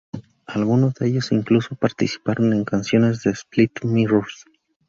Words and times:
Algunos 0.47 0.95
de 0.95 1.07
ellos 1.09 1.31
incluso 1.31 1.75
participaron 1.75 2.53
en 2.53 2.63
canciones 2.65 3.21
de 3.21 3.29
Split 3.29 3.83
Mirrors. 3.83 4.45